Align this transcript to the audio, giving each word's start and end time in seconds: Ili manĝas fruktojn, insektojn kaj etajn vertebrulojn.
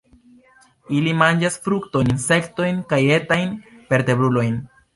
Ili 0.99 1.13
manĝas 1.19 1.59
fruktojn, 1.67 2.09
insektojn 2.15 2.81
kaj 2.95 3.01
etajn 3.21 3.55
vertebrulojn. 3.95 4.61